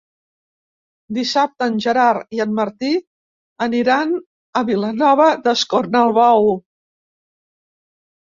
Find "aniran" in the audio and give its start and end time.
3.65-4.15